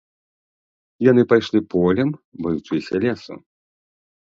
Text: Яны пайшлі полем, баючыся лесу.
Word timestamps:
Яны 1.07 1.21
пайшлі 1.33 1.59
полем, 1.75 2.09
баючыся 2.47 2.95
лесу. 3.07 3.33